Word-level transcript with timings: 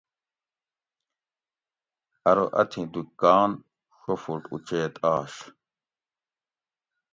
ارو 2.29 2.45
اتھی 2.61 2.81
دکان 2.93 3.49
ڛو 3.99 4.13
فُٹ 4.21 4.43
اُچیت 4.53 4.93
آش 5.13 5.33